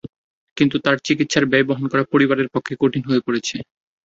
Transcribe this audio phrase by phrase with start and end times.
[0.57, 3.55] কিন্তু তাঁর চিকিৎসার ব্যয় বহন করা পরিবারের পক্ষে কঠিন হয়ে পড়েছে।